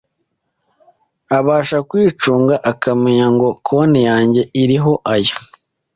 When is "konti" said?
3.65-3.99